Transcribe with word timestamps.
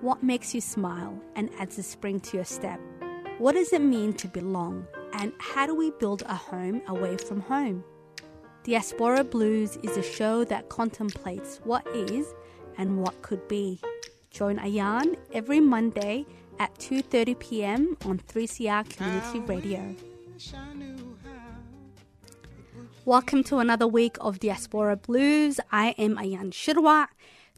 What 0.00 0.22
makes 0.22 0.54
you 0.54 0.60
smile 0.60 1.20
and 1.34 1.50
adds 1.58 1.76
a 1.78 1.82
spring 1.82 2.20
to 2.20 2.36
your 2.36 2.46
step? 2.46 2.78
What 3.38 3.56
does 3.56 3.72
it 3.72 3.82
mean 3.82 4.12
to 4.14 4.28
belong? 4.28 4.86
And 5.18 5.32
how 5.38 5.66
do 5.66 5.74
we 5.74 5.92
build 5.92 6.22
a 6.26 6.34
home 6.34 6.82
away 6.88 7.16
from 7.16 7.40
home? 7.40 7.82
Diaspora 8.64 9.24
Blues 9.24 9.78
is 9.82 9.96
a 9.96 10.02
show 10.02 10.44
that 10.44 10.68
contemplates 10.68 11.58
what 11.64 11.86
is 11.94 12.34
and 12.76 13.00
what 13.00 13.22
could 13.22 13.48
be. 13.48 13.80
Join 14.30 14.58
Ayan 14.58 15.16
every 15.32 15.58
Monday 15.58 16.26
at 16.58 16.74
2:30 16.78 17.38
p.m. 17.38 17.96
on 18.04 18.18
3CR 18.18 18.84
Community 18.90 19.40
Radio. 19.40 19.96
Welcome 23.06 23.42
to 23.44 23.56
another 23.56 23.86
week 23.86 24.18
of 24.20 24.38
Diaspora 24.38 24.96
Blues. 24.96 25.58
I 25.72 25.94
am 25.96 26.16
Ayan 26.16 26.50
Shirwa. 26.50 27.08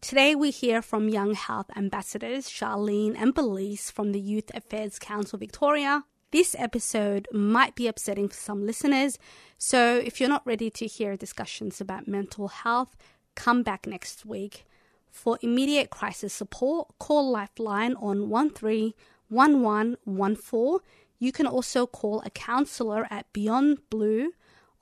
Today 0.01 0.37
we 0.37 0.53
hear 0.53 0.81
from 0.81 1.09
Young 1.09 1.35
Health 1.35 1.71
Ambassadors 1.75 2.49
Charlene 2.49 3.17
and 3.19 3.35
Belise 3.35 3.91
from 3.91 4.13
the 4.13 4.21
Youth 4.21 4.53
Affairs 4.55 5.01
Council 5.01 5.41
Victoria. 5.41 6.05
This 6.31 6.55
episode 6.59 7.27
might 7.33 7.75
be 7.75 7.87
upsetting 7.87 8.29
for 8.29 8.35
some 8.35 8.67
listeners, 8.67 9.19
so 9.57 9.97
if 9.97 10.21
you're 10.21 10.29
not 10.29 10.47
ready 10.47 10.69
to 10.69 10.87
hear 10.87 11.17
discussions 11.17 11.81
about 11.81 12.07
mental 12.07 12.49
health, 12.49 12.99
come 13.35 13.63
back 13.63 13.87
next 13.87 14.27
week. 14.27 14.67
For 15.11 15.39
immediate 15.41 15.89
crisis 15.89 16.35
support, 16.35 16.89
call 16.99 17.31
Lifeline 17.31 17.95
on 17.95 18.29
131114. 18.29 20.79
You 21.19 21.33
can 21.33 21.47
also 21.47 21.87
call 21.87 22.21
a 22.21 22.31
counsellor 22.31 23.07
at 23.11 23.33
Beyond 23.33 23.89
Blue 23.89 24.33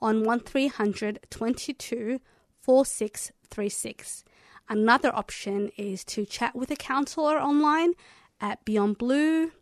on 0.01 0.25
1300 0.25 1.19
22 1.29 2.19
4636. 2.59 4.25
Another 4.67 5.15
option 5.15 5.71
is 5.77 6.03
to 6.03 6.25
chat 6.25 6.57
with 6.57 6.71
a 6.71 6.75
counsellor 6.75 7.39
online 7.39 7.93
at 8.41 8.65
Beyond 8.65 8.97
Blue. 8.97 9.53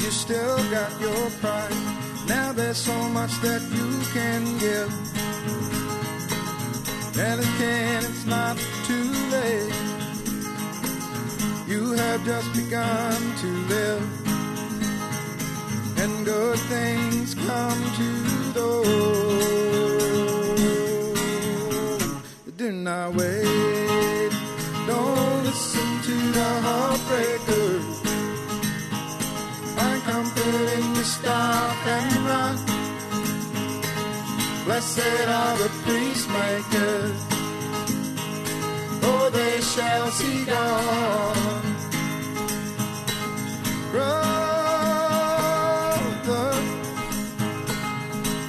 You 0.00 0.10
still 0.10 0.58
got 0.70 1.00
your 1.00 1.30
pride. 1.40 1.74
Now 2.26 2.52
there's 2.52 2.78
so 2.78 2.96
much 3.10 3.32
that 3.40 3.62
you 3.76 3.88
can 4.12 4.58
give. 4.58 4.90
And 7.18 7.40
again, 7.40 8.04
it's 8.04 8.24
not 8.26 8.56
too 8.88 9.10
late. 9.34 9.74
You 11.68 11.92
have 11.92 12.24
just 12.24 12.52
begun 12.54 13.36
to 13.42 13.46
live 13.74 14.02
and 16.02 16.24
good 16.24 16.58
things 16.58 17.34
come 17.34 17.80
to 17.98 18.52
those 18.54 19.50
do 22.60 22.72
not 22.72 23.14
wait. 23.14 24.30
Don't 24.86 25.44
listen 25.44 25.88
to 26.02 26.14
the 26.36 26.48
heartbreakers. 26.66 27.89
Find 30.20 30.38
in 30.38 30.92
the 30.92 31.04
stop 31.04 31.86
and 31.86 32.12
run. 32.28 32.56
Blessed 34.66 35.26
are 35.26 35.56
the 35.56 35.70
peacemakers, 35.86 37.20
for 39.00 39.30
they 39.30 39.60
shall 39.62 40.10
see 40.10 40.44
God. 40.44 41.36
Brother, 43.92 44.20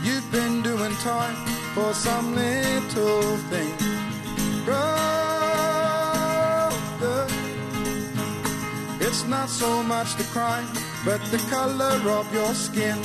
you've 0.04 0.30
been 0.30 0.62
doing 0.62 0.96
time 0.98 1.36
for 1.74 1.94
some 1.94 2.36
little 2.36 3.38
thing. 3.50 3.74
Brother, 4.66 4.82
it's 9.00 9.24
not 9.24 9.48
so 9.50 9.82
much 9.84 10.16
the 10.16 10.26
crime, 10.26 10.68
but 11.06 11.22
the 11.32 11.40
color 11.50 11.98
of 12.20 12.34
your 12.34 12.54
skin. 12.54 13.00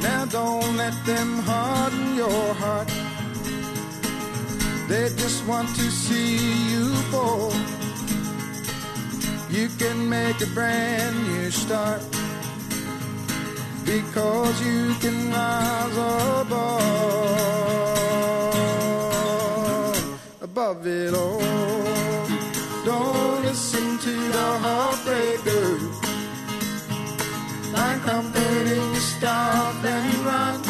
Now 0.00 0.24
don't 0.24 0.76
let 0.76 0.94
them 1.04 1.38
harden 1.40 2.16
your 2.16 2.54
heart. 2.54 2.88
They 4.88 5.08
just 5.16 5.46
want 5.46 5.68
to 5.76 5.90
see 5.90 6.36
you 6.72 6.94
fall 7.10 7.52
you 9.52 9.68
can 9.78 10.08
make 10.08 10.40
a 10.40 10.46
brand 10.54 11.14
new 11.28 11.50
start 11.50 12.00
because 13.84 14.66
you 14.66 14.94
can 14.94 15.30
rise 15.30 15.96
above 16.40 16.72
above 20.40 20.86
it 20.86 21.12
all 21.12 21.38
don't 22.86 23.42
listen 23.42 23.98
to 23.98 24.14
the 24.36 24.48
heartbreakers 24.64 25.91
comfort 28.04 28.66
in 28.76 28.92
your 28.92 29.06
stop 29.14 29.84
and 29.84 30.14
run 30.24 30.62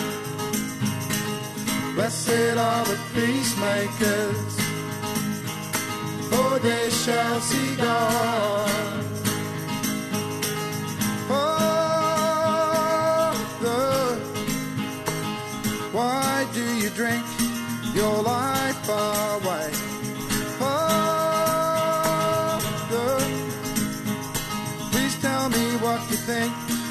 blessed 1.94 2.56
are 2.56 2.84
the 2.84 2.98
peacemakers 3.14 4.62
for 6.32 6.58
they 6.58 6.88
shall 6.90 7.40
see 7.40 7.76
God. 7.76 9.04
Father, 11.28 11.86
why 15.92 16.46
do 16.54 16.64
you 16.82 16.90
drink 16.90 17.24
your 17.94 18.22
life 18.22 18.88
away? 18.88 19.31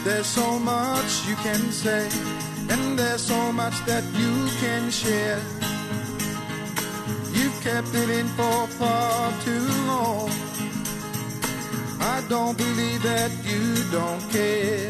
There's 0.03 0.25
so 0.25 0.57
much 0.57 1.27
you 1.27 1.35
can 1.35 1.71
say, 1.71 2.09
and 2.69 2.97
there's 2.97 3.21
so 3.21 3.51
much 3.51 3.85
that 3.85 4.03
you 4.15 4.49
can 4.59 4.89
share. 4.89 5.39
You've 7.31 7.61
kept 7.61 7.93
it 7.93 8.09
in 8.09 8.27
for 8.29 8.65
far 8.79 9.31
too 9.43 9.67
long. 9.85 10.31
I 11.99 12.23
don't 12.27 12.57
believe 12.57 13.03
that 13.03 13.31
you 13.45 13.75
don't 13.91 14.27
care. 14.31 14.89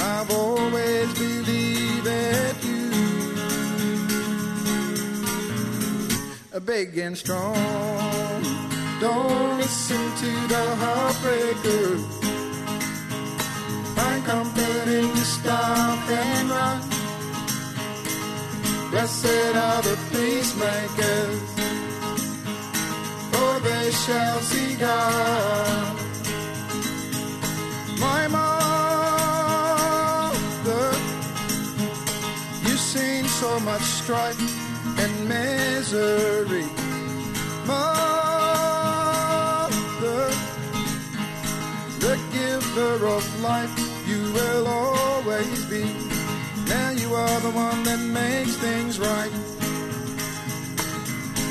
I've 0.00 0.30
always 0.30 1.12
believed 1.18 2.04
that 2.04 2.64
you 2.64 2.90
are 6.54 6.60
big 6.60 6.96
and 6.96 7.18
strong. 7.18 7.54
Don't 8.98 9.58
listen 9.58 10.00
to 10.22 10.30
the 10.48 10.64
heartbreaker. 10.80 12.15
In 14.28 14.32
the 14.32 15.24
stop 15.24 16.10
and 16.10 16.50
run. 16.50 16.80
Blessed 18.90 19.54
are 19.54 19.82
the 19.82 19.96
peacemakers, 20.10 21.40
for 23.30 23.60
they 23.60 23.90
shall 23.92 24.40
see 24.40 24.74
God. 24.74 25.96
My 28.00 28.26
mother, 28.26 28.56
you've 32.64 32.80
seen 32.80 33.24
so 33.26 33.60
much 33.60 33.82
strife 33.82 34.40
and 34.98 35.28
misery. 35.28 36.66
Mother, 37.64 38.30
the 42.00 42.18
giver 42.32 43.06
of 43.06 43.24
life, 43.40 43.75
Now 47.26 47.32
you 47.32 47.38
are 47.38 47.40
the 47.40 47.50
one 47.50 47.82
that 47.82 47.98
makes 47.98 48.54
things 48.56 48.98
right. 49.00 49.32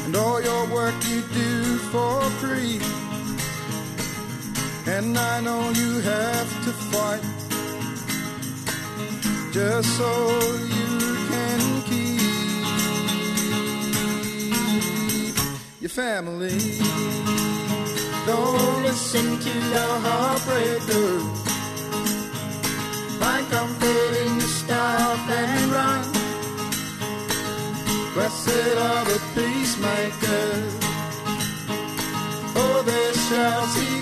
And 0.06 0.16
all 0.16 0.42
your 0.42 0.66
work 0.68 0.96
you 1.10 1.22
do 1.34 1.78
for 1.92 2.22
free. 2.42 2.80
And 4.88 5.18
I 5.18 5.42
know 5.42 5.72
you 5.72 6.00
have 6.00 6.64
to 6.66 6.72
fight 6.92 7.24
just 9.52 9.98
so 9.98 10.12
you 10.76 11.18
can 11.32 11.82
keep 11.90 12.22
your 15.82 15.90
family. 15.90 16.58
Don't 18.26 18.84
listen 18.84 19.40
to 19.40 19.52
your 19.76 20.00
heartbreaker. 20.08 21.22
Find 23.20 23.46
comfort 23.50 24.05
and 25.28 25.72
run. 25.72 26.02
Blessed 28.14 28.78
are 28.78 29.06
the 29.06 29.20
peacemakers. 29.34 30.74
Oh, 32.56 32.84
they 32.86 33.14
shall 33.28 33.66
see 33.68 33.95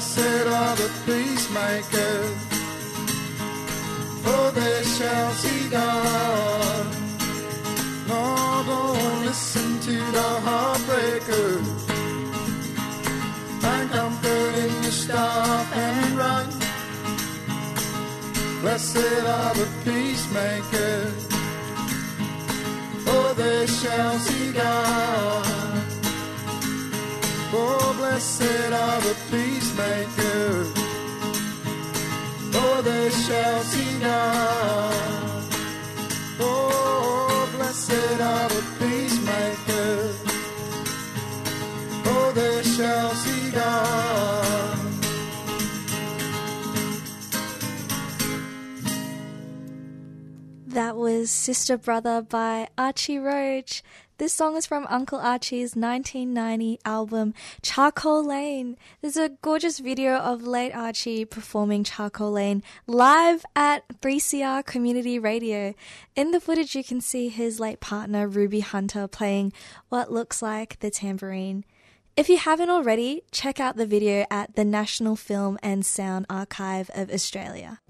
Blessed 0.00 0.46
are 0.46 0.76
the 0.76 0.90
peacemakers, 1.04 2.38
for 4.22 4.50
they 4.52 4.82
shall 4.82 5.30
see 5.32 5.68
God. 5.68 6.86
No, 8.08 8.62
don't 8.66 9.26
listen 9.26 9.78
to 9.80 9.96
the 10.16 10.30
heartbreaker. 10.46 11.62
Find 13.60 13.90
comfort 13.90 14.54
in 14.64 14.82
the 14.84 14.90
stop 14.90 15.76
and 15.76 16.16
run. 16.16 16.48
Blessed 18.62 19.22
are 19.36 19.54
the 19.54 19.68
peacemakers, 19.84 21.26
for 23.04 23.34
they 23.34 23.66
shall 23.66 24.18
see 24.18 24.52
God. 24.52 25.59
Oh, 27.52 27.94
blessed 27.98 28.42
are 28.72 29.00
the 29.00 29.16
peacemakers, 29.30 30.68
for 32.52 32.82
they 32.82 33.10
shall 33.10 33.62
see 33.62 33.98
God. 33.98 35.44
Oh, 36.38 37.50
blessed 37.56 38.20
are 38.20 38.48
the 38.48 38.62
peacemakers, 38.78 40.16
for 42.04 42.32
they 42.34 42.62
shall 42.62 43.10
see 43.14 43.50
God. 43.50 44.00
That 50.68 50.96
was 50.96 51.32
Sister 51.32 51.76
Brother 51.76 52.22
by 52.22 52.68
Archie 52.78 53.18
Roach. 53.18 53.82
This 54.20 54.34
song 54.34 54.54
is 54.54 54.66
from 54.66 54.86
Uncle 54.90 55.18
Archie's 55.18 55.74
1990 55.74 56.80
album 56.84 57.32
Charcoal 57.62 58.22
Lane. 58.22 58.76
There's 59.00 59.16
a 59.16 59.30
gorgeous 59.40 59.78
video 59.78 60.16
of 60.16 60.42
late 60.42 60.74
Archie 60.74 61.24
performing 61.24 61.84
Charcoal 61.84 62.32
Lane 62.32 62.62
live 62.86 63.46
at 63.56 63.88
3CR 64.02 64.66
Community 64.66 65.18
Radio. 65.18 65.72
In 66.14 66.32
the 66.32 66.40
footage, 66.40 66.74
you 66.74 66.84
can 66.84 67.00
see 67.00 67.30
his 67.30 67.60
late 67.60 67.80
partner 67.80 68.28
Ruby 68.28 68.60
Hunter 68.60 69.08
playing 69.08 69.54
what 69.88 70.12
looks 70.12 70.42
like 70.42 70.78
the 70.80 70.90
tambourine. 70.90 71.64
If 72.14 72.28
you 72.28 72.36
haven't 72.36 72.68
already, 72.68 73.22
check 73.30 73.58
out 73.58 73.76
the 73.78 73.86
video 73.86 74.26
at 74.30 74.54
the 74.54 74.66
National 74.66 75.16
Film 75.16 75.58
and 75.62 75.86
Sound 75.86 76.26
Archive 76.28 76.90
of 76.92 77.10
Australia. 77.10 77.80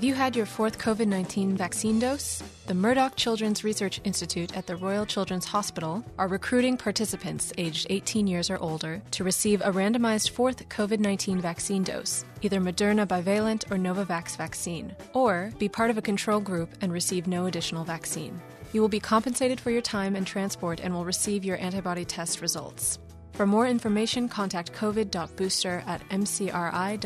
Have 0.00 0.08
you 0.08 0.14
had 0.14 0.34
your 0.34 0.46
fourth 0.46 0.78
COVID 0.78 1.08
19 1.08 1.58
vaccine 1.58 1.98
dose? 1.98 2.42
The 2.66 2.72
Murdoch 2.72 3.16
Children's 3.16 3.62
Research 3.62 4.00
Institute 4.02 4.56
at 4.56 4.66
the 4.66 4.76
Royal 4.76 5.04
Children's 5.04 5.44
Hospital 5.44 6.02
are 6.16 6.26
recruiting 6.26 6.78
participants 6.78 7.52
aged 7.58 7.86
18 7.90 8.26
years 8.26 8.48
or 8.48 8.56
older 8.56 9.02
to 9.10 9.24
receive 9.24 9.60
a 9.60 9.70
randomized 9.70 10.30
fourth 10.30 10.66
COVID 10.70 11.00
19 11.00 11.38
vaccine 11.42 11.82
dose, 11.82 12.24
either 12.40 12.58
Moderna 12.62 13.06
bivalent 13.06 13.70
or 13.70 13.76
Novavax 13.76 14.38
vaccine, 14.38 14.96
or 15.12 15.52
be 15.58 15.68
part 15.68 15.90
of 15.90 15.98
a 15.98 16.02
control 16.10 16.40
group 16.40 16.70
and 16.80 16.90
receive 16.90 17.26
no 17.26 17.44
additional 17.44 17.84
vaccine. 17.84 18.40
You 18.72 18.80
will 18.80 18.88
be 18.88 19.00
compensated 19.00 19.60
for 19.60 19.70
your 19.70 19.82
time 19.82 20.16
and 20.16 20.26
transport 20.26 20.80
and 20.80 20.94
will 20.94 21.04
receive 21.04 21.44
your 21.44 21.58
antibody 21.58 22.06
test 22.06 22.40
results. 22.40 22.98
For 23.32 23.44
more 23.44 23.66
information, 23.66 24.30
contact 24.30 24.72
covid.booster 24.72 25.84
at 25.86 26.08
mcri.edu.au. 26.08 27.00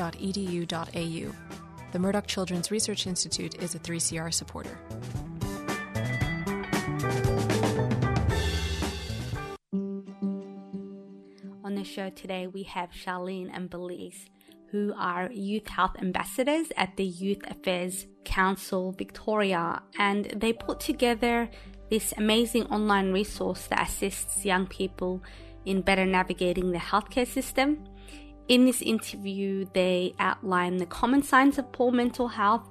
The 1.94 2.00
Murdoch 2.00 2.26
Children's 2.26 2.72
Research 2.72 3.06
Institute 3.06 3.62
is 3.62 3.76
a 3.76 3.78
3CR 3.78 4.34
supporter. 4.34 4.76
On 11.62 11.76
the 11.76 11.84
show 11.84 12.10
today, 12.10 12.48
we 12.48 12.64
have 12.64 12.90
Charlene 12.90 13.48
and 13.54 13.70
Belise, 13.70 14.26
who 14.72 14.92
are 14.98 15.30
youth 15.30 15.68
health 15.68 15.94
ambassadors 16.02 16.66
at 16.76 16.96
the 16.96 17.04
Youth 17.04 17.48
Affairs 17.48 18.08
Council 18.24 18.90
Victoria, 18.90 19.80
and 19.96 20.24
they 20.34 20.52
put 20.52 20.80
together 20.80 21.48
this 21.90 22.12
amazing 22.16 22.66
online 22.72 23.12
resource 23.12 23.68
that 23.68 23.86
assists 23.86 24.44
young 24.44 24.66
people 24.66 25.22
in 25.64 25.80
better 25.80 26.04
navigating 26.04 26.72
the 26.72 26.78
healthcare 26.78 27.24
system. 27.24 27.84
In 28.48 28.66
this 28.66 28.82
interview, 28.82 29.66
they 29.72 30.14
outline 30.18 30.76
the 30.76 30.86
common 30.86 31.22
signs 31.22 31.58
of 31.58 31.72
poor 31.72 31.90
mental 31.90 32.28
health, 32.28 32.68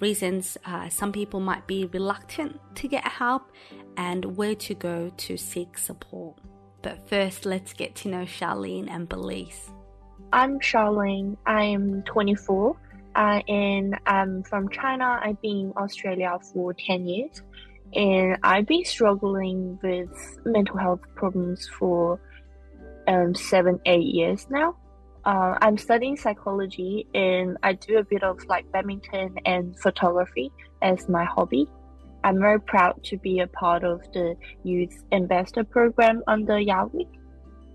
reasons 0.00 0.56
uh, 0.64 0.88
some 0.88 1.10
people 1.10 1.40
might 1.40 1.66
be 1.66 1.86
reluctant 1.86 2.60
to 2.76 2.86
get 2.86 3.04
help, 3.04 3.50
and 3.96 4.36
where 4.36 4.54
to 4.54 4.74
go 4.74 5.10
to 5.16 5.36
seek 5.36 5.76
support. 5.76 6.38
But 6.82 7.08
first, 7.08 7.44
let's 7.44 7.72
get 7.72 7.96
to 7.96 8.08
know 8.08 8.22
Charlene 8.22 8.88
and 8.88 9.08
Belise. 9.08 9.70
I'm 10.32 10.60
Charlene. 10.60 11.36
I'm 11.46 12.02
24 12.02 12.76
uh, 13.16 13.42
and 13.48 13.98
I'm 14.06 14.44
from 14.44 14.68
China. 14.68 15.18
I've 15.22 15.40
been 15.42 15.58
in 15.58 15.72
Australia 15.76 16.38
for 16.52 16.74
10 16.74 17.06
years 17.06 17.42
and 17.94 18.38
I've 18.42 18.66
been 18.66 18.84
struggling 18.84 19.78
with 19.82 20.10
mental 20.44 20.76
health 20.76 21.00
problems 21.16 21.68
for 21.78 22.20
um, 23.08 23.34
seven, 23.34 23.80
eight 23.86 24.06
years 24.06 24.46
now. 24.50 24.76
Uh, 25.24 25.58
I'm 25.60 25.76
studying 25.76 26.16
psychology 26.16 27.06
and 27.14 27.56
I 27.62 27.74
do 27.74 27.98
a 27.98 28.04
bit 28.04 28.22
of 28.22 28.44
like 28.46 28.70
badminton 28.72 29.36
and 29.44 29.78
photography 29.78 30.52
as 30.82 31.08
my 31.08 31.24
hobby. 31.24 31.68
I'm 32.24 32.38
very 32.40 32.60
proud 32.60 33.02
to 33.04 33.16
be 33.16 33.40
a 33.40 33.46
part 33.46 33.84
of 33.84 34.00
the 34.12 34.36
Youth 34.64 35.04
Ambassador 35.12 35.64
program 35.64 36.22
under 36.26 36.54
YACVic. 36.54 37.08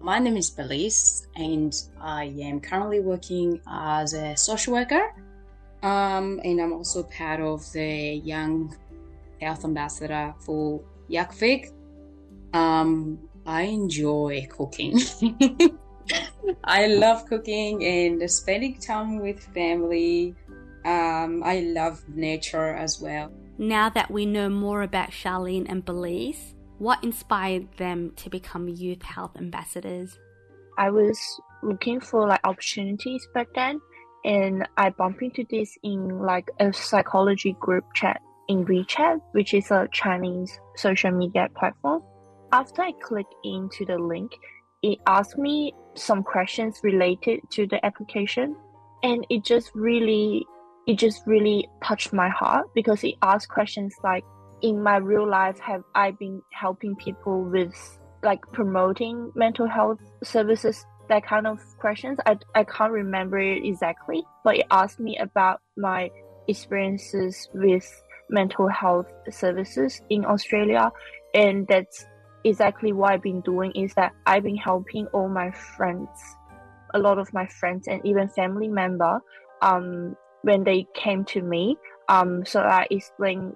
My 0.02 0.20
name 0.20 0.36
is 0.36 0.50
Belise, 0.50 1.28
and 1.38 1.74
I 2.02 2.26
am 2.42 2.60
currently 2.60 3.00
working 3.00 3.62
as 3.66 4.14
a 4.14 4.36
social 4.36 4.74
worker. 4.74 5.14
Um, 5.82 6.42
and 6.44 6.60
I'm 6.60 6.74
also 6.74 7.04
part 7.04 7.40
of 7.40 7.72
the 7.72 8.22
Young 8.24 8.76
Health 9.42 9.64
Ambassador 9.64 10.34
for 10.40 10.82
YACVic. 11.10 11.72
Um, 12.54 13.18
I 13.46 13.64
enjoy 13.64 14.48
cooking. 14.50 15.00
I 16.64 16.88
love 16.88 17.26
cooking 17.26 17.84
and 17.84 18.30
spending 18.30 18.80
time 18.80 19.20
with 19.20 19.40
family. 19.54 20.36
Um, 20.86 21.44
I 21.44 21.62
love 21.62 22.04
nature 22.10 22.76
as 22.76 23.00
well. 23.00 23.32
Now 23.58 23.90
that 23.90 24.12
we 24.12 24.26
know 24.26 24.50
more 24.50 24.82
about 24.82 25.12
Charlene 25.12 25.66
and 25.70 25.86
Belise, 25.86 26.56
what 26.80 27.04
inspired 27.04 27.78
them 27.78 28.12
to 28.18 28.30
become 28.30 28.68
youth 28.68 29.04
health 29.04 29.38
ambassadors? 29.38 30.20
I 30.78 30.90
was 30.90 31.20
looking 31.62 32.02
for 32.02 32.28
like 32.28 32.42
opportunities 32.44 33.28
back 33.34 33.48
then 33.56 33.80
and 34.26 34.68
I 34.78 34.90
bumped 34.90 35.22
into 35.22 35.46
this 35.50 35.78
in 35.84 36.20
like 36.20 36.50
a 36.60 36.72
psychology 36.74 37.56
group 37.60 37.86
chat 37.94 38.22
in 38.48 38.66
WeChat, 38.66 39.20
which 39.32 39.54
is 39.54 39.70
a 39.72 39.88
Chinese 39.92 40.60
social 40.76 41.12
media 41.12 41.50
platform. 41.56 42.02
After 42.52 42.82
I 42.82 42.92
clicked 43.02 43.34
into 43.44 43.86
the 43.86 43.98
link, 43.98 44.32
it 44.84 45.00
asked 45.08 45.38
me 45.38 45.74
some 45.96 46.22
questions 46.22 46.80
related 46.84 47.40
to 47.52 47.66
the 47.66 47.84
application 47.86 48.56
and 49.02 49.26
it 49.30 49.44
just 49.44 49.72
really 49.74 50.46
it 50.86 50.98
just 50.98 51.24
really 51.26 51.68
touched 51.84 52.12
my 52.12 52.30
heart 52.30 52.68
because 52.76 53.04
it 53.04 53.16
asked 53.22 53.48
questions 53.48 53.96
like 54.04 54.24
in 54.62 54.82
my 54.84 54.98
real 54.98 55.28
life 55.28 55.58
have 55.60 55.84
I 55.96 56.12
been 56.12 56.42
helping 56.52 56.96
people 56.96 57.44
with 57.44 57.74
like 58.22 58.42
promoting 58.54 59.32
mental 59.36 59.68
health 59.68 60.00
services? 60.24 60.86
That 61.10 61.26
kind 61.26 61.46
of 61.46 61.60
questions. 61.80 62.18
I, 62.26 62.38
I 62.56 62.64
can't 62.64 62.92
remember 62.92 63.38
it 63.40 63.66
exactly 63.66 64.24
but 64.44 64.58
it 64.58 64.66
asked 64.72 65.00
me 65.00 65.18
about 65.18 65.62
my 65.78 66.10
experiences 66.48 67.50
with 67.54 67.90
mental 68.30 68.68
health 68.68 69.08
services 69.30 70.02
in 70.10 70.26
Australia 70.26 70.92
and 71.34 71.68
that's 71.68 72.06
exactly 72.44 72.92
what 72.92 73.12
I've 73.12 73.22
been 73.22 73.42
doing 73.42 73.72
is 73.72 73.94
that 73.96 74.14
I've 74.26 74.44
been 74.44 74.58
helping 74.58 75.08
all 75.08 75.30
my 75.30 75.52
friends 75.52 76.10
a 76.94 77.00
lot 77.00 77.18
of 77.18 77.34
my 77.34 77.48
friends 77.48 77.88
and 77.88 78.06
even 78.06 78.30
family 78.30 78.68
member 78.68 79.20
um, 79.62 80.16
when 80.44 80.64
they 80.64 80.86
came 80.94 81.26
to 81.26 81.42
me 81.42 81.78
um, 82.10 82.46
so 82.46 82.62
I 82.62 82.88
explained 82.92 83.56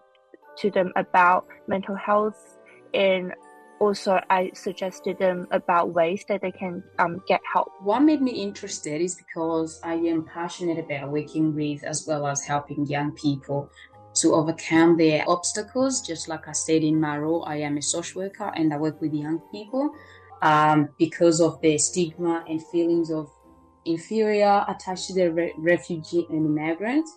to 0.59 0.71
them 0.71 0.91
about 0.95 1.45
mental 1.67 1.95
health 1.95 2.57
and 2.93 3.33
also 3.79 4.19
I 4.29 4.51
suggested 4.53 5.19
them 5.19 5.47
about 5.51 5.93
ways 5.93 6.25
that 6.29 6.41
they 6.41 6.51
can 6.51 6.83
um, 6.97 7.21
get 7.27 7.41
help. 7.51 7.71
What 7.81 7.99
made 7.99 8.21
me 8.21 8.31
interested 8.31 9.01
is 9.01 9.15
because 9.15 9.79
I 9.83 9.93
am 9.93 10.25
passionate 10.25 10.79
about 10.79 11.11
working 11.11 11.53
with 11.53 11.83
as 11.83 12.05
well 12.07 12.25
as 12.25 12.43
helping 12.43 12.87
young 12.87 13.11
people 13.11 13.69
to 14.21 14.33
overcome 14.33 14.97
their 14.97 15.23
obstacles. 15.27 16.01
Just 16.01 16.27
like 16.27 16.47
I 16.47 16.53
said 16.53 16.83
in 16.83 16.99
my 16.99 17.17
role, 17.17 17.43
I 17.47 17.57
am 17.57 17.77
a 17.77 17.81
social 17.81 18.21
worker 18.21 18.51
and 18.55 18.73
I 18.73 18.77
work 18.77 19.01
with 19.01 19.13
young 19.13 19.39
people 19.51 19.93
um, 20.41 20.89
because 20.97 21.41
of 21.41 21.59
the 21.61 21.77
stigma 21.77 22.43
and 22.47 22.61
feelings 22.67 23.11
of 23.11 23.29
inferior 23.85 24.65
attached 24.67 25.07
to 25.07 25.13
the 25.13 25.31
re- 25.31 25.53
refugee 25.57 26.25
and 26.29 26.45
immigrant 26.45 27.07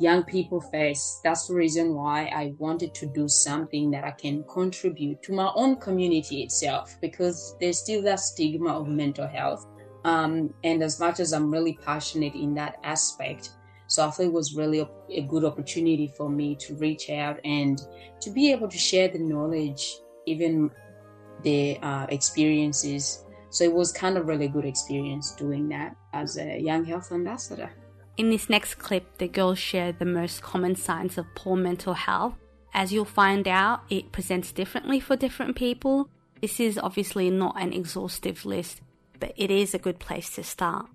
young 0.00 0.24
people 0.24 0.60
face. 0.60 1.20
That's 1.22 1.46
the 1.46 1.54
reason 1.54 1.94
why 1.94 2.24
I 2.34 2.54
wanted 2.58 2.94
to 2.94 3.06
do 3.06 3.28
something 3.28 3.90
that 3.90 4.02
I 4.02 4.12
can 4.12 4.42
contribute 4.50 5.22
to 5.24 5.34
my 5.34 5.52
own 5.54 5.76
community 5.76 6.42
itself 6.42 6.96
because 7.02 7.54
there's 7.60 7.78
still 7.78 8.02
that 8.02 8.18
stigma 8.18 8.80
of 8.80 8.88
mental 8.88 9.28
health. 9.28 9.66
Um, 10.04 10.54
and 10.64 10.82
as 10.82 10.98
much 10.98 11.20
as 11.20 11.34
I'm 11.34 11.50
really 11.50 11.78
passionate 11.84 12.34
in 12.34 12.54
that 12.54 12.78
aspect, 12.82 13.50
so 13.90 14.06
I 14.06 14.10
thought 14.12 14.26
it 14.26 14.32
was 14.32 14.54
really 14.54 14.78
a, 14.78 14.88
a 15.08 15.22
good 15.22 15.44
opportunity 15.44 16.06
for 16.16 16.30
me 16.30 16.54
to 16.60 16.76
reach 16.76 17.10
out 17.10 17.40
and 17.44 17.76
to 18.20 18.30
be 18.30 18.52
able 18.52 18.68
to 18.68 18.78
share 18.78 19.08
the 19.08 19.18
knowledge, 19.18 19.96
even 20.26 20.70
the 21.42 21.76
uh, 21.82 22.06
experiences. 22.08 23.24
So 23.50 23.64
it 23.64 23.72
was 23.72 23.90
kind 23.90 24.16
of 24.16 24.28
really 24.28 24.46
good 24.46 24.64
experience 24.64 25.32
doing 25.32 25.68
that 25.70 25.96
as 26.12 26.38
a 26.38 26.60
young 26.60 26.84
health 26.84 27.10
ambassador. 27.10 27.68
In 28.16 28.30
this 28.30 28.48
next 28.48 28.76
clip, 28.76 29.18
the 29.18 29.26
girls 29.26 29.58
share 29.58 29.90
the 29.90 30.04
most 30.04 30.40
common 30.40 30.76
signs 30.76 31.18
of 31.18 31.26
poor 31.34 31.56
mental 31.56 31.94
health. 31.94 32.34
As 32.72 32.92
you'll 32.92 33.04
find 33.04 33.48
out, 33.48 33.80
it 33.90 34.12
presents 34.12 34.52
differently 34.52 35.00
for 35.00 35.16
different 35.16 35.56
people. 35.56 36.08
This 36.40 36.60
is 36.60 36.78
obviously 36.78 37.28
not 37.28 37.60
an 37.60 37.72
exhaustive 37.72 38.46
list, 38.46 38.82
but 39.18 39.32
it 39.36 39.50
is 39.50 39.74
a 39.74 39.78
good 39.78 39.98
place 39.98 40.30
to 40.36 40.44
start. 40.44 40.86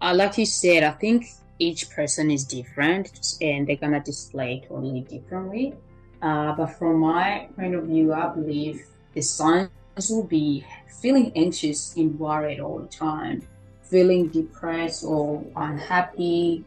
Uh, 0.00 0.14
like 0.16 0.38
you 0.38 0.46
said, 0.46 0.82
I 0.82 0.92
think 0.92 1.26
each 1.62 1.90
person 1.90 2.30
is 2.30 2.44
different 2.44 3.36
and 3.40 3.66
they're 3.66 3.76
gonna 3.76 4.00
display 4.00 4.54
it 4.56 4.68
totally 4.68 5.02
differently. 5.02 5.74
Uh, 6.20 6.52
but 6.54 6.66
from 6.78 6.98
my 6.98 7.48
point 7.56 7.74
of 7.74 7.84
view, 7.84 8.12
I 8.12 8.28
believe 8.28 8.84
the 9.14 9.22
signs 9.22 9.70
will 10.10 10.24
be 10.24 10.64
feeling 11.00 11.32
anxious 11.36 11.96
and 11.96 12.18
worried 12.18 12.60
all 12.60 12.78
the 12.80 12.88
time, 12.88 13.42
feeling 13.82 14.28
depressed 14.28 15.04
or 15.04 15.44
unhappy, 15.56 16.64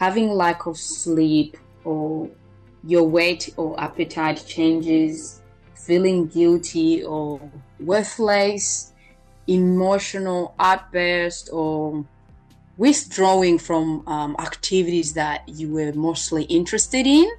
having 0.00 0.30
lack 0.30 0.66
of 0.66 0.76
sleep 0.76 1.56
or 1.84 2.28
your 2.82 3.04
weight 3.08 3.52
or 3.56 3.78
appetite 3.80 4.44
changes, 4.46 5.40
feeling 5.74 6.26
guilty 6.26 7.02
or 7.02 7.40
worthless, 7.80 8.92
emotional 9.46 10.54
outburst 10.58 11.50
or 11.52 12.04
withdrawing 12.76 13.58
from 13.58 14.06
um, 14.08 14.36
activities 14.38 15.14
that 15.14 15.48
you 15.48 15.72
were 15.72 15.92
mostly 15.92 16.44
interested 16.44 17.06
in, 17.06 17.30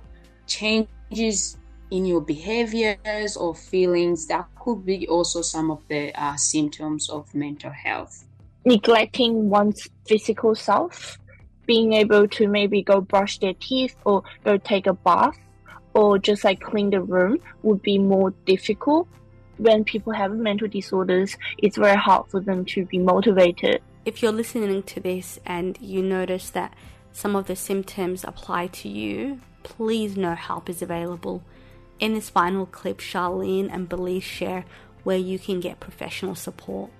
changes 0.47 1.57
in 1.91 2.05
your 2.05 2.21
behaviors 2.21 3.37
or 3.37 3.53
feelings 3.53 4.27
that 4.27 4.47
could 4.59 4.85
be 4.85 5.07
also 5.07 5.41
some 5.41 5.69
of 5.69 5.87
the 5.87 6.11
uh, 6.19 6.35
symptoms 6.35 7.09
of 7.09 7.33
mental 7.35 7.71
health 7.71 8.25
neglecting 8.65 9.49
one's 9.49 9.87
physical 10.07 10.55
self, 10.55 11.19
being 11.67 11.93
able 11.93 12.27
to 12.27 12.47
maybe 12.47 12.81
go 12.81 12.99
brush 12.99 13.37
their 13.37 13.53
teeth 13.53 13.95
or 14.05 14.23
go 14.43 14.57
take 14.57 14.87
a 14.87 14.93
bath 14.93 15.37
or 15.93 16.17
just 16.19 16.43
like 16.43 16.59
clean 16.59 16.89
the 16.89 17.01
room 17.01 17.37
would 17.63 17.81
be 17.81 17.97
more 17.97 18.31
difficult. 18.45 19.07
When 19.57 19.85
people 19.85 20.11
have 20.11 20.31
mental 20.33 20.67
disorders, 20.67 21.37
it's 21.59 21.77
very 21.77 21.95
hard 21.95 22.27
for 22.29 22.41
them 22.41 22.65
to 22.65 22.85
be 22.85 22.97
motivated. 22.97 23.81
If 24.05 24.21
you're 24.21 24.31
listening 24.31 24.83
to 24.83 24.99
this 24.99 25.39
and 25.45 25.77
you 25.81 26.01
notice 26.01 26.49
that 26.51 26.73
some 27.11 27.35
of 27.35 27.47
the 27.47 27.55
symptoms 27.55 28.23
apply 28.23 28.67
to 28.67 28.89
you, 28.89 29.41
please 29.63 30.15
know 30.15 30.35
help 30.35 30.69
is 30.69 30.81
available. 30.81 31.43
In 31.99 32.13
this 32.13 32.29
final 32.29 32.65
clip, 32.65 32.99
Charlene 32.99 33.73
and 33.73 33.89
Belise 33.89 34.23
share 34.23 34.65
where 35.03 35.17
you 35.17 35.39
can 35.39 35.59
get 35.59 35.79
professional 35.79 36.35
support 36.35 36.91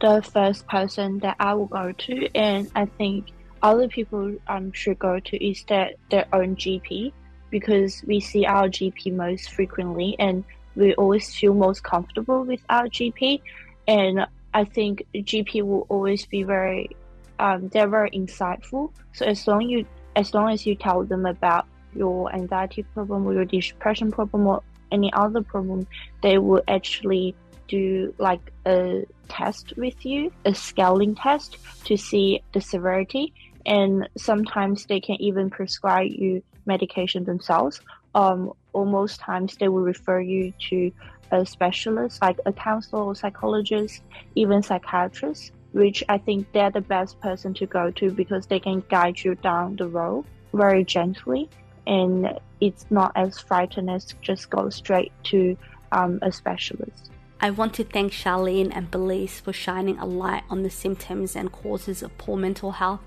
the 0.00 0.22
first 0.32 0.66
person 0.66 1.18
that 1.20 1.36
I 1.40 1.54
will 1.54 1.66
go 1.66 1.92
to, 1.92 2.36
and 2.36 2.70
I 2.74 2.86
think 2.86 3.28
other 3.62 3.88
people 3.88 4.36
um, 4.46 4.72
should 4.72 4.98
go 4.98 5.18
to 5.18 5.44
is 5.44 5.64
their, 5.64 5.90
their 6.10 6.26
own 6.32 6.56
GP 6.56 7.12
because 7.50 8.04
we 8.06 8.20
see 8.20 8.44
our 8.44 8.68
GP 8.68 9.14
most 9.14 9.50
frequently 9.52 10.14
and 10.18 10.44
we 10.76 10.94
always 10.94 11.34
feel 11.34 11.54
most 11.54 11.82
comfortable 11.82 12.44
with 12.44 12.60
our 12.68 12.86
GP. 12.86 13.40
And 13.88 14.26
I 14.54 14.64
think 14.64 15.04
GP 15.14 15.62
will 15.62 15.86
always 15.88 16.26
be 16.26 16.42
very, 16.42 16.90
um, 17.38 17.68
they're 17.68 17.88
very 17.88 18.10
insightful. 18.10 18.92
So 19.12 19.26
as 19.26 19.46
long 19.46 19.62
you, 19.62 19.86
as 20.16 20.34
long 20.34 20.50
as 20.50 20.66
you 20.66 20.74
tell 20.74 21.04
them 21.04 21.26
about 21.26 21.66
your 21.94 22.32
anxiety 22.34 22.82
problem 22.94 23.26
or 23.26 23.34
your 23.34 23.44
depression 23.44 24.10
problem 24.10 24.46
or 24.46 24.62
any 24.90 25.12
other 25.12 25.42
problem, 25.42 25.86
they 26.22 26.38
will 26.38 26.62
actually 26.68 27.34
do 27.68 28.14
like 28.18 28.40
a 28.66 29.04
test 29.28 29.74
with 29.76 30.04
you, 30.04 30.32
a 30.44 30.54
scaling 30.54 31.14
test 31.14 31.58
to 31.84 31.96
see 31.96 32.42
the 32.52 32.60
severity. 32.60 33.32
And 33.66 34.08
sometimes 34.16 34.86
they 34.86 35.00
can 35.00 35.16
even 35.20 35.50
prescribe 35.50 36.10
you 36.10 36.42
medication 36.64 37.24
themselves. 37.24 37.80
Um, 38.14 38.52
or 38.72 38.86
most 38.86 39.20
times 39.20 39.56
they 39.56 39.68
will 39.68 39.82
refer 39.82 40.20
you 40.20 40.52
to 40.70 40.90
a 41.30 41.44
specialist 41.44 42.20
like 42.22 42.38
a 42.46 42.52
counselor 42.52 43.02
or 43.02 43.14
psychologist, 43.14 44.02
even 44.34 44.62
psychiatrist, 44.62 45.52
which 45.72 46.02
I 46.08 46.18
think 46.18 46.50
they're 46.52 46.70
the 46.70 46.80
best 46.80 47.20
person 47.20 47.54
to 47.54 47.66
go 47.66 47.90
to 47.92 48.10
because 48.10 48.46
they 48.46 48.60
can 48.60 48.82
guide 48.88 49.22
you 49.22 49.34
down 49.34 49.76
the 49.76 49.88
road 49.88 50.24
very 50.52 50.84
gently 50.84 51.48
and 51.86 52.38
it's 52.60 52.86
not 52.90 53.12
as 53.16 53.38
frightening 53.38 53.88
as 53.88 54.14
just 54.20 54.50
go 54.50 54.68
straight 54.68 55.12
to 55.24 55.56
um, 55.92 56.18
a 56.22 56.30
specialist. 56.30 57.10
I 57.40 57.50
want 57.50 57.74
to 57.74 57.84
thank 57.84 58.12
Charlene 58.12 58.72
and 58.74 58.90
Belise 58.90 59.40
for 59.40 59.52
shining 59.52 59.98
a 59.98 60.04
light 60.04 60.42
on 60.50 60.64
the 60.64 60.70
symptoms 60.70 61.36
and 61.36 61.52
causes 61.52 62.02
of 62.02 62.16
poor 62.18 62.36
mental 62.36 62.72
health. 62.72 63.00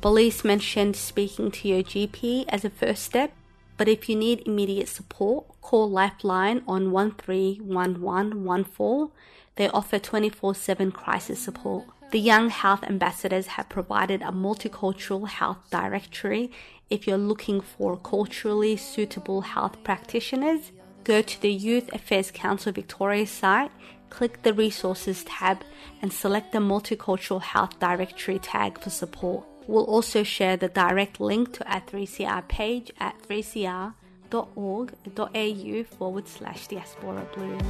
Belise 0.00 0.44
mentioned 0.44 0.94
speaking 0.94 1.50
to 1.52 1.68
your 1.68 1.82
GP 1.82 2.44
as 2.48 2.64
a 2.64 2.70
first 2.70 3.02
step, 3.02 3.32
but 3.76 3.88
if 3.88 4.08
you 4.08 4.16
need 4.16 4.46
immediate 4.46 4.88
support, 4.88 5.46
call 5.62 5.90
Lifeline 5.90 6.62
on 6.68 6.92
131114. 6.92 9.10
They 9.56 9.70
offer 9.70 9.98
24 9.98 10.54
7 10.54 10.92
crisis 10.92 11.40
support. 11.40 11.86
The 12.10 12.20
Young 12.20 12.50
Health 12.50 12.84
Ambassadors 12.84 13.46
have 13.46 13.70
provided 13.70 14.20
a 14.20 14.32
multicultural 14.32 15.28
health 15.28 15.70
directory 15.70 16.50
if 16.90 17.06
you're 17.06 17.16
looking 17.16 17.62
for 17.62 17.96
culturally 17.96 18.76
suitable 18.76 19.40
health 19.40 19.82
practitioners 19.82 20.72
Go 21.04 21.20
to 21.20 21.40
the 21.40 21.50
Youth 21.50 21.92
Affairs 21.92 22.30
Council 22.30 22.72
Victoria 22.72 23.26
site, 23.26 23.72
click 24.08 24.42
the 24.42 24.54
Resources 24.54 25.24
tab, 25.24 25.64
and 26.00 26.12
select 26.12 26.52
the 26.52 26.58
Multicultural 26.58 27.42
Health 27.42 27.80
Directory 27.80 28.38
tag 28.38 28.80
for 28.80 28.90
support. 28.90 29.44
We'll 29.66 29.84
also 29.84 30.22
share 30.22 30.56
the 30.56 30.68
direct 30.68 31.20
link 31.20 31.52
to 31.54 31.68
our 31.68 31.80
3CR 31.80 32.46
page 32.46 32.92
at 33.00 33.20
3cr.org.au. 33.22 34.01
sbs.org.au 34.32 35.84
forward 35.84 36.26
slash 36.26 36.66
diaspora 36.68 37.22
blues. 37.34 37.60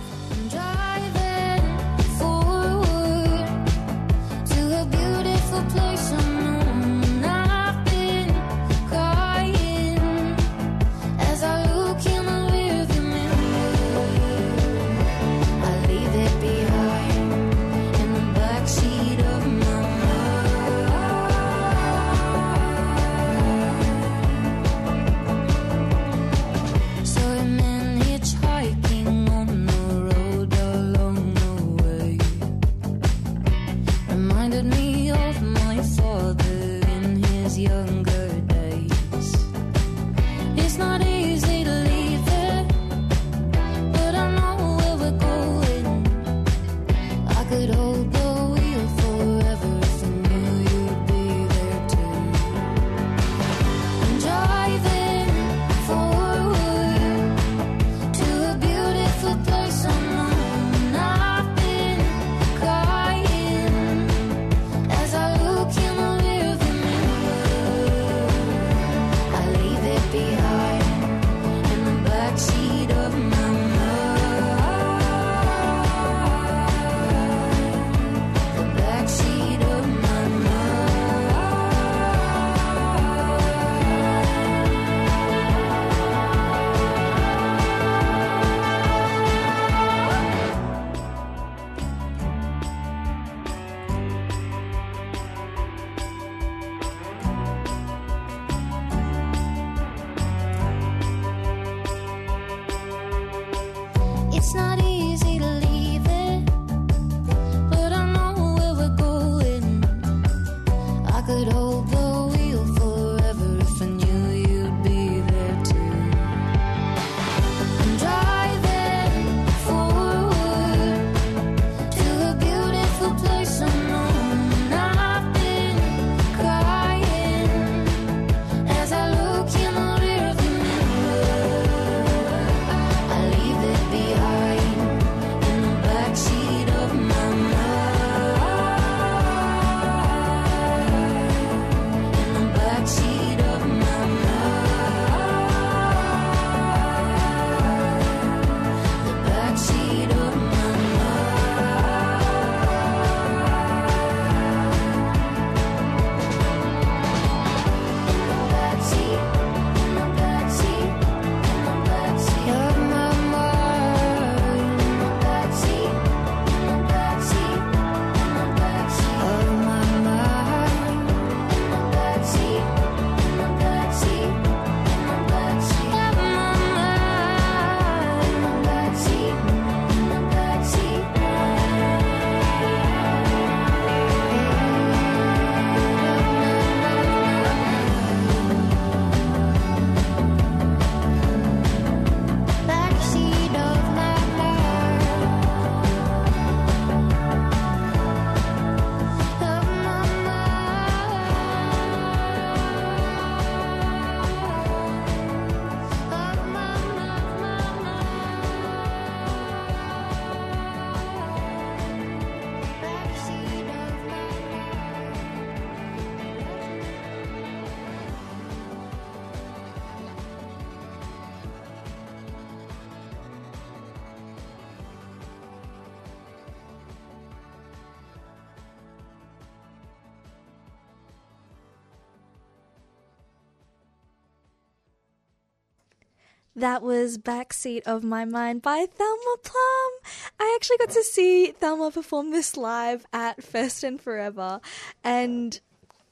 That 236.54 236.82
was 236.82 237.16
Backseat 237.16 237.82
of 237.86 238.04
My 238.04 238.26
Mind 238.26 238.60
by 238.60 238.86
Thelma 238.86 239.36
Plum. 239.42 239.92
I 240.38 240.54
actually 240.54 240.76
got 240.76 240.90
to 240.90 241.02
see 241.02 241.46
Thelma 241.46 241.90
perform 241.90 242.30
this 242.30 242.58
live 242.58 243.06
at 243.10 243.42
First 243.42 243.82
and 243.82 243.98
Forever, 243.98 244.60
and 245.02 245.58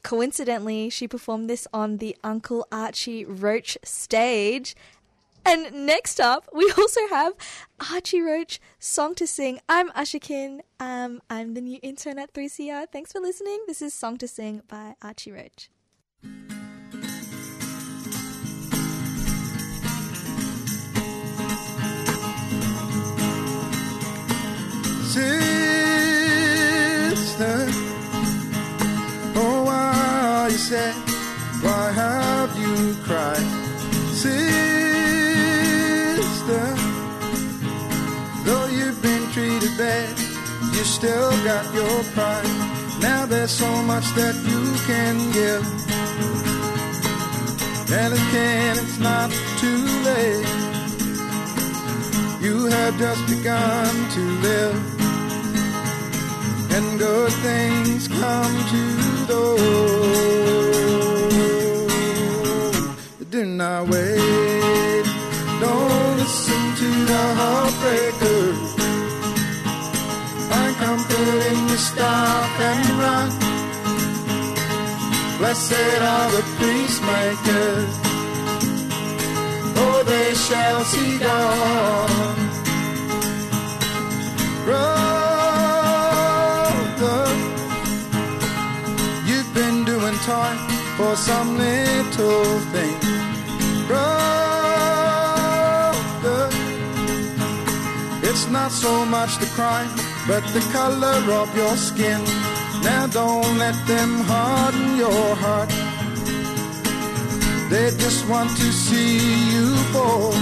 coincidentally, 0.03 0.89
she 0.89 1.07
performed 1.07 1.51
this 1.51 1.69
on 1.75 1.99
the 1.99 2.17
Uncle 2.25 2.67
Archie 2.73 3.27
Roach 3.27 3.77
stage. 3.85 4.75
And 5.45 5.87
next 5.87 6.21
up, 6.21 6.49
we 6.55 6.73
also 6.79 7.01
have 7.09 7.35
Archie 7.93 8.23
Roach 8.23 8.61
song 8.79 9.15
to 9.17 9.27
sing. 9.27 9.61
I'm 9.69 9.91
Ashikin. 9.91 10.61
Um, 10.79 11.21
I'm 11.29 11.53
the 11.53 11.61
new 11.61 11.79
intern 11.83 12.19
at 12.19 12.33
3CR. 12.33 12.87
Thanks 12.91 13.13
for 13.13 13.21
listening. 13.21 13.65
This 13.67 13.83
is 13.83 13.93
Song 13.93 14.17
to 14.19 14.29
Sing 14.29 14.63
by 14.69 14.95
Archie 15.03 15.33
Roach. 15.33 15.71
Sister, 25.11 25.27
oh, 29.35 29.65
why 29.67 30.49
you 30.49 30.57
sad? 30.57 30.95
Why 31.65 31.91
have 31.91 32.57
you 32.57 32.95
cried? 33.03 33.45
Sister, 34.15 34.37
though 38.45 38.67
you've 38.67 39.03
been 39.03 39.29
treated 39.33 39.77
bad, 39.77 40.17
you 40.75 40.85
still 40.85 41.33
got 41.43 41.75
your 41.75 42.05
pride. 42.15 42.47
Now 43.03 43.27
there's 43.27 43.51
so 43.51 43.83
much 43.83 44.07
that 44.15 44.37
you 44.47 44.77
can 44.87 45.33
give. 45.33 45.67
And 47.91 48.15
again, 48.15 48.79
it's 48.79 48.99
not 49.01 49.33
too 49.59 49.83
late. 50.07 50.47
You 52.41 52.67
have 52.67 52.97
just 52.97 53.27
begun 53.27 54.09
to 54.11 54.21
live. 54.47 55.00
And 56.81 56.99
good 56.99 57.33
things 57.45 58.09
come 58.09 58.57
to 58.73 58.83
those 59.33 59.61
that 63.19 63.31
do 63.31 63.45
not 63.45 63.87
wait. 63.89 65.05
Don't 65.61 66.17
listen 66.17 66.63
to 66.81 66.89
the 67.11 67.25
heartbreakers. 67.41 68.71
Find 70.49 70.75
comfort 70.77 71.41
in 71.53 71.61
the 71.67 71.77
stop 71.77 72.61
and 72.71 72.87
run. 73.03 73.31
Blessed 75.37 76.01
are 76.13 76.31
the 76.37 76.43
peacemakers, 76.61 77.93
for 79.75 79.97
they 80.05 80.31
shall 80.35 80.81
see 80.85 81.19
God. 81.19 82.11
Brother, 84.65 85.10
for 91.01 91.17
some 91.17 91.51
little 91.57 92.61
thing. 92.73 92.99
Brother, 93.89 94.11
it's 98.29 98.47
not 98.57 98.71
so 98.71 98.93
much 99.07 99.33
the 99.39 99.51
crime, 99.57 99.91
but 100.29 100.43
the 100.57 100.65
color 100.79 101.21
of 101.41 101.49
your 101.57 101.75
skin. 101.89 102.21
Now 102.89 103.07
don't 103.21 103.53
let 103.65 103.77
them 103.87 104.11
harden 104.33 104.89
your 105.05 105.29
heart. 105.45 105.73
They 107.73 107.87
just 108.05 108.29
want 108.29 108.51
to 108.63 108.69
see 108.85 109.13
you 109.53 109.69
fall. 109.93 110.35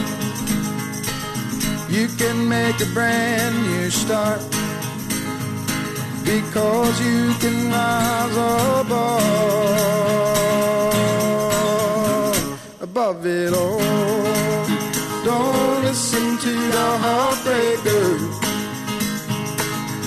You 1.97 2.07
can 2.21 2.49
make 2.49 2.79
a 2.81 2.91
brand 2.97 3.55
new 3.69 3.91
start 3.91 4.43
because 6.25 6.97
you 7.09 7.23
can 7.43 7.57
rise 7.71 8.37
above, 8.81 10.38
above 12.99 13.27
it 13.27 13.53
all. 13.53 13.79
Don't 15.25 15.85
listen 15.85 16.37
to 16.39 16.53
the 16.77 16.89
heartbreakers. 17.05 18.35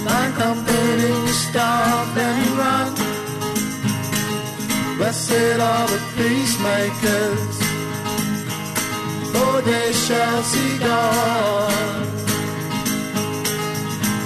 Find 0.05 0.33
comfort 0.35 0.99
in 1.11 1.25
the 1.25 1.35
stop 1.45 2.17
and 2.17 2.57
run. 2.59 2.93
Blessed 4.97 5.59
are 5.71 5.87
the 5.87 5.99
peacemakers, 6.17 7.55
for 9.31 9.53
they 9.61 9.89
shall 9.93 10.41
see 10.43 10.77
God. 10.79 12.07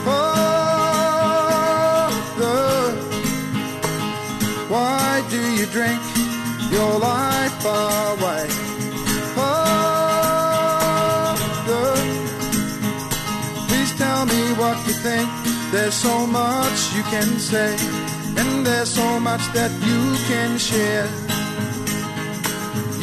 Father, 0.06 1.36
why 4.70 5.24
do 5.30 5.42
you 5.54 5.66
drink 5.68 6.15
your 6.78 7.00
life 7.00 7.66
away? 7.66 8.46
Please 13.68 13.92
tell 14.04 14.26
me 14.26 14.42
what 14.62 14.78
you 14.88 14.96
think. 15.08 15.30
There's 15.72 15.98
so 16.08 16.16
much 16.28 16.80
you 16.96 17.04
can 17.14 17.30
say, 17.40 17.72
and 18.42 18.66
there's 18.66 18.92
so 19.02 19.20
much 19.20 19.44
that 19.58 19.72
you 19.88 20.02
can 20.30 20.58
share. 20.58 21.08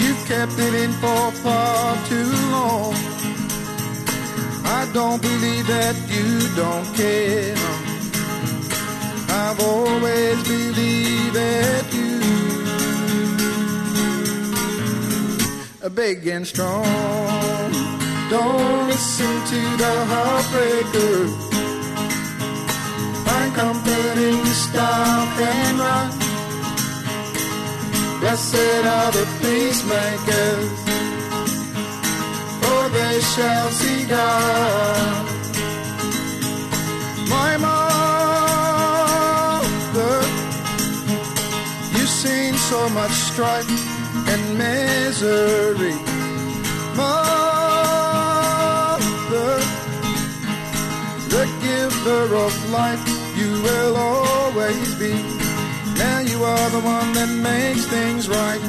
You've 0.01 0.23
kept 0.33 0.57
it 0.67 0.75
in 0.85 0.93
for 1.03 1.25
far 1.45 1.97
too 2.11 2.33
long. 2.57 2.95
I 4.79 4.83
don't 4.93 5.21
believe 5.31 5.67
that 5.77 5.97
you 6.15 6.29
don't 6.63 6.89
care. 7.01 7.57
I've 9.43 9.61
always 9.61 10.37
believed 10.55 11.35
that 11.35 11.85
you 11.97 12.02
big 15.91 16.27
and 16.29 16.47
strong. 16.47 16.85
Don't 18.31 18.87
listen 18.87 19.45
to 19.53 19.61
the 19.83 19.95
heartbreakers. 20.13 21.33
Find 23.27 23.55
comfort 23.55 24.47
stop 24.47 25.39
and 25.41 25.79
run. 25.79 26.11
Blessed 28.21 28.85
are 28.97 29.11
the 29.13 29.27
peacemakers, 29.41 30.71
for 32.61 32.83
they 32.97 33.21
shall 33.35 33.69
see 33.71 34.05
God. 34.07 35.27
My 37.29 37.57
mother, 37.67 37.87
you've 41.95 42.15
seen 42.23 42.55
so 42.55 42.89
much 42.91 43.13
strife 43.13 44.02
and 44.33 44.45
misery. 44.57 45.97
Mother, 46.97 47.23
the 51.35 51.45
giver 51.67 52.27
of 52.47 52.55
life, 52.71 53.05
you 53.37 53.51
will 53.67 53.95
always 53.97 54.95
be. 54.95 55.15
Now 55.99 56.19
you 56.21 56.39
are 56.43 56.71
the 56.71 56.81
one 56.81 57.13
that 57.19 57.31
makes 57.51 57.85
things 57.87 58.29
right. 58.29 58.63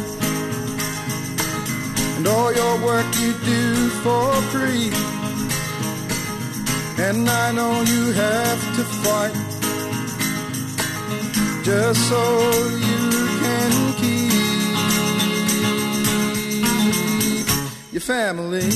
And 2.18 2.28
all 2.28 2.52
your 2.54 2.76
work 2.90 3.08
you 3.24 3.32
do 3.54 3.90
for 4.04 4.28
free. 4.54 4.92
And 7.08 7.30
I 7.30 7.52
know 7.52 7.74
you 7.94 8.12
have 8.12 8.62
to 8.78 8.84
fight 9.04 9.36
just 11.64 12.00
so 12.10 12.24
you 12.90 13.04
can 13.44 13.94
keep 14.02 14.33
family. 18.04 18.70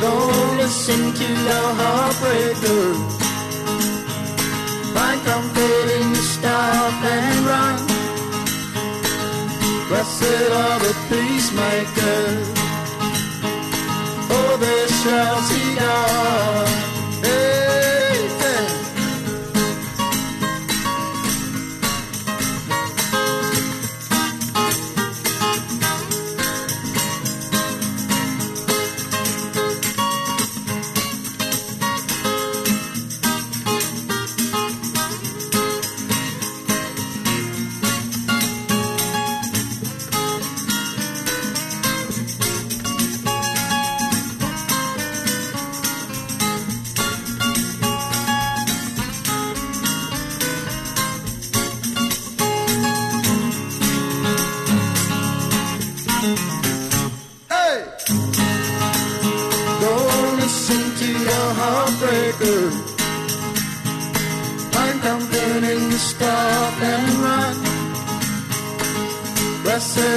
Don't 0.00 0.56
listen 0.56 1.12
to 1.12 1.28
the 1.48 1.60
heartbreakers. 1.80 3.12
Find 4.94 5.20
comfort 5.22 5.88
in 5.98 6.12
the 6.12 6.22
stop 6.34 6.94
and 7.02 7.46
run. 7.50 7.76
Blessed 9.88 10.50
are 10.62 10.78
the 10.78 10.94
peacemakers, 11.08 12.46
for 14.28 14.58
they 14.58 14.86
shall 15.02 15.38
see 15.42 15.74
God. 15.74 16.45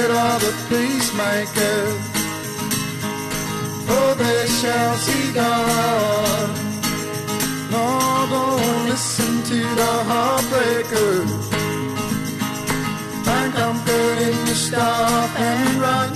Blessed 0.00 0.12
are 0.12 0.38
the 0.38 0.54
peacemakers, 0.70 2.00
for 3.86 4.14
they 4.14 4.46
shall 4.46 4.94
see 4.96 5.32
God. 5.34 6.48
No, 7.70 8.26
don't 8.30 8.88
listen 8.88 9.42
to 9.50 9.60
the 9.80 9.92
heartbreaker. 10.10 11.26
Find 13.26 13.52
comfort 13.52 14.18
in 14.28 14.36
the 14.46 14.54
stop 14.54 15.38
and 15.38 15.80
run. 15.84 16.12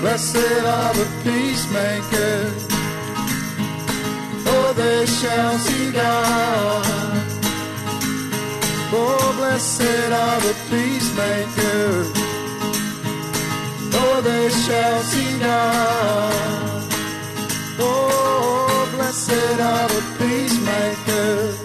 Blessed 0.00 0.64
are 0.64 0.94
the 0.94 1.08
peacemakers, 1.24 2.66
for 4.44 4.72
they 4.72 5.04
shall 5.04 5.58
see 5.58 5.92
God. 5.92 7.05
Oh, 8.98 9.32
blessed 9.36 9.82
are 10.22 10.40
the 10.40 10.54
peacemakers, 10.70 12.08
Oh, 13.98 14.20
they 14.22 14.48
shall 14.48 15.02
see 15.02 15.38
God. 15.38 16.82
Oh, 17.78 18.90
blessed 18.94 19.60
are 19.70 19.88
the 19.88 20.02
peacemakers. 20.18 21.56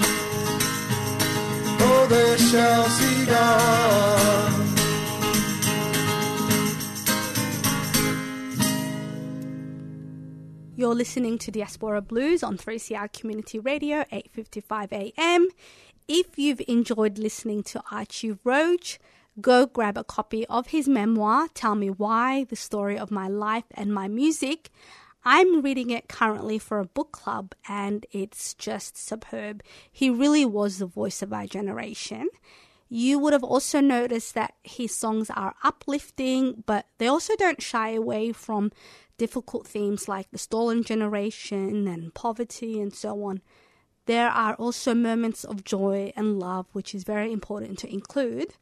Oh, 1.80 2.08
they 2.10 2.38
shall 2.38 2.86
see 2.90 3.26
God. 3.26 4.52
You're 10.76 10.96
listening 10.96 11.38
to 11.40 11.52
Diaspora 11.52 12.02
Blues 12.02 12.42
on 12.44 12.58
3CR 12.58 13.08
Community 13.14 13.60
Radio, 13.60 14.04
8:55 14.12 14.92
a.m. 14.94 15.48
If 16.14 16.38
you've 16.38 16.62
enjoyed 16.68 17.18
listening 17.18 17.64
to 17.72 17.82
Archie 17.90 18.38
Roach, 18.44 19.00
go 19.40 19.66
grab 19.66 19.98
a 19.98 20.04
copy 20.04 20.46
of 20.48 20.68
his 20.68 20.86
memoir, 20.86 21.48
Tell 21.54 21.74
Me 21.74 21.90
Why: 21.90 22.44
The 22.44 22.58
Story 22.58 22.98
of 22.98 23.12
My 23.12 23.30
Life 23.30 23.64
and 23.76 23.94
My 23.94 24.10
Music. 24.10 24.72
I'm 25.24 25.62
reading 25.62 25.90
it 25.90 26.10
currently 26.10 26.60
for 26.60 26.80
a 26.80 26.86
book 26.86 27.14
club 27.14 27.56
and 27.66 28.06
it's 28.12 28.54
just 28.56 28.98
superb. 28.98 29.64
He 29.90 30.10
really 30.10 30.44
was 30.44 30.80
the 30.80 30.86
voice 30.86 31.22
of 31.22 31.32
our 31.32 31.48
generation. 31.48 32.28
You 32.90 33.18
would 33.20 33.32
have 33.32 33.46
also 33.46 33.80
noticed 33.80 34.34
that 34.34 34.56
his 34.64 34.94
songs 34.94 35.30
are 35.30 35.56
uplifting, 35.64 36.66
but 36.66 36.88
they 36.98 37.08
also 37.08 37.38
don't 37.38 37.62
shy 37.62 37.92
away 37.92 38.34
from 38.34 38.74
difficult 39.18 39.66
themes 39.66 40.10
like 40.10 40.30
the 40.32 40.38
stolen 40.38 40.84
generation 40.84 41.88
and 41.88 42.14
poverty 42.14 42.82
and 42.82 42.94
so 42.94 43.24
on. 43.24 43.42
There 44.12 44.30
are 44.30 44.56
also 44.56 44.94
moments 44.94 45.46
of 45.46 45.64
joy 45.64 46.12
and 46.18 46.38
love, 46.38 46.66
which 46.74 46.94
is 46.94 47.06
very 47.06 47.32
important 47.32 47.80
to 47.80 47.90
include. 47.90 48.56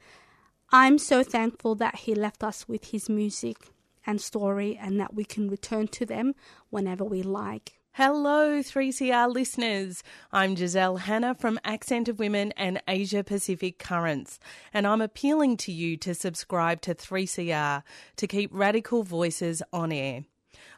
I'm 0.72 1.00
so 1.00 1.24
thankful 1.24 1.74
that 1.74 2.02
he 2.02 2.14
left 2.14 2.44
us 2.44 2.68
with 2.68 2.92
his 2.92 3.10
music 3.10 3.58
and 4.06 4.22
story 4.22 4.78
and 4.80 5.00
that 5.00 5.16
we 5.16 5.26
can 5.26 5.50
return 5.50 5.88
to 5.88 6.06
them 6.06 6.36
whenever 6.70 7.04
we 7.04 7.24
like. 7.24 7.80
Hello, 7.94 8.60
3CR 8.60 9.34
listeners. 9.34 10.04
I'm 10.32 10.56
Giselle 10.56 10.98
Hanna 10.98 11.34
from 11.34 11.60
Accent 11.64 12.08
of 12.08 12.20
Women 12.20 12.52
and 12.52 12.80
Asia 12.88 13.24
Pacific 13.24 13.80
Currents, 13.80 14.40
and 14.72 14.86
I'm 14.86 15.02
appealing 15.02 15.58
to 15.66 15.72
you 15.72 15.98
to 15.98 16.14
subscribe 16.14 16.80
to 16.82 16.94
3CR 16.94 17.82
to 18.18 18.28
keep 18.28 18.52
radical 18.54 19.02
voices 19.02 19.64
on 19.74 19.92
air. 19.92 20.26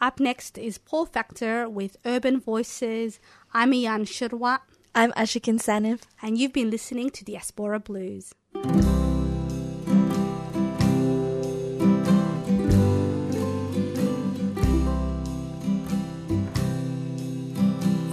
Up 0.00 0.20
next 0.20 0.56
is 0.56 0.78
Paul 0.78 1.06
Factor 1.06 1.68
with 1.68 1.96
Urban 2.04 2.38
Voices. 2.38 3.18
I'm 3.52 3.72
Ayan 3.72 4.06
Shirwa, 4.06 4.60
I'm 4.94 5.10
Ashikin 5.12 5.58
Sanif. 5.58 6.02
and 6.22 6.38
you've 6.38 6.52
been 6.52 6.70
listening 6.70 7.10
to 7.10 7.24
Diaspora 7.24 7.80
Blues. 7.80 8.32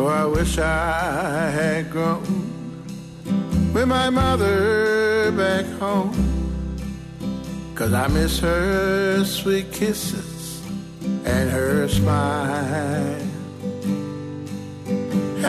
Oh, 0.01 0.07
I 0.07 0.25
wish 0.25 0.57
I 0.57 1.51
had 1.51 1.91
grown 1.91 2.48
with 3.73 3.87
my 3.87 4.09
mother 4.09 5.31
back 5.31 5.65
home. 5.79 6.15
Cause 7.75 7.93
I 7.93 8.07
miss 8.07 8.39
her 8.39 9.23
sweet 9.23 9.71
kisses 9.71 10.61
and 11.25 11.49
her 11.49 11.87
smile. 11.87 13.21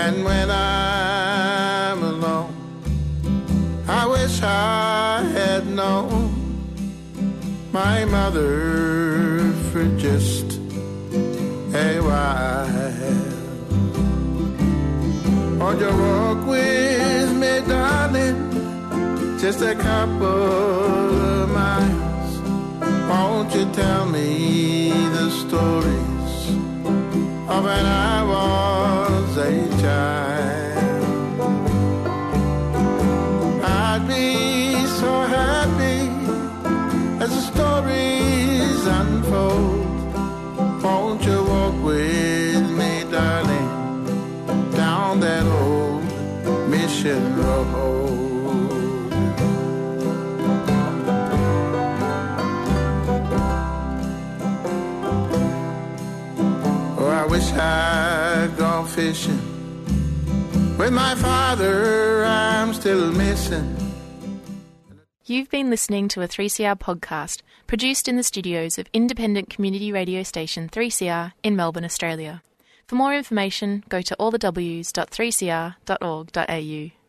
And 0.02 0.24
when 0.24 0.50
I'm 0.50 2.02
alone, 2.02 2.54
I 3.88 4.06
wish 4.06 4.40
I 4.42 5.22
had 5.33 5.66
known 5.66 6.37
my 7.72 8.04
mother 8.04 9.52
for 9.72 9.85
just 9.98 10.59
a 11.74 12.00
while. 12.00 12.61
Won't 15.59 15.80
you 15.80 15.88
walk 15.88 16.46
with? 16.46 17.09
Just 19.40 19.62
a 19.62 19.74
couple 19.74 20.26
of 20.26 21.48
miles. 21.48 22.38
Won't 23.09 23.55
you 23.55 23.64
tell 23.72 24.05
me 24.05 24.90
the 24.90 25.31
stories 25.31 26.50
of 27.48 27.64
when 27.64 27.87
I 27.87 28.19
with 60.80 60.92
my 60.94 61.14
father. 61.14 62.24
I'm 62.24 62.72
still 62.72 63.12
missing. 63.12 63.76
You've 65.26 65.50
been 65.50 65.68
listening 65.68 66.08
to 66.08 66.22
a 66.22 66.28
3CR 66.28 66.78
podcast 66.78 67.42
produced 67.66 68.08
in 68.08 68.16
the 68.16 68.22
studios 68.22 68.78
of 68.78 68.86
independent 68.92 69.50
community 69.50 69.92
radio 69.92 70.22
station 70.22 70.70
3CR 70.70 71.34
in 71.42 71.54
Melbourne, 71.54 71.84
Australia. 71.84 72.42
For 72.86 72.94
more 72.96 73.14
information, 73.14 73.84
go 73.88 74.00
to 74.00 74.16
allthews.3cr.org.au. 74.18 76.99